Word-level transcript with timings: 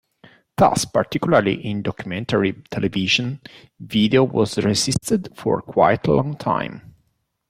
Thus, 0.57 0.83
particularly 0.85 1.63
in 1.63 1.83
documentary 1.83 2.53
television, 2.71 3.39
video 3.79 4.23
was 4.23 4.57
resisted 4.57 5.29
for 5.37 5.61
quite 5.61 6.07
a 6.07 6.13
long 6.13 6.37
time. 6.37 6.95